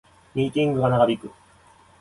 [0.33, 1.31] ミーティングが長引く